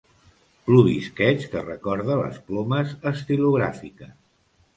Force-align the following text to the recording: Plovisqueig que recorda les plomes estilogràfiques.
Plovisqueig 0.69 1.45
que 1.51 1.61
recorda 1.65 2.15
les 2.23 2.41
plomes 2.49 2.97
estilogràfiques. 3.13 4.15